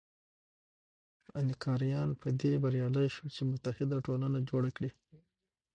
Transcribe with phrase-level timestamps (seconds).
[1.37, 4.91] اینکاریان په دې بریالي شول چې متحد ټولنه جوړه کړي.